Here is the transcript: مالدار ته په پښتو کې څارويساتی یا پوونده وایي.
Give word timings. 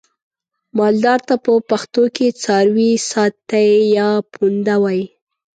مالدار 0.77 1.19
ته 1.27 1.35
په 1.43 1.51
پښتو 1.69 2.03
کې 2.15 2.27
څارويساتی 2.43 3.69
یا 3.97 4.09
پوونده 4.31 4.75
وایي. 4.83 5.05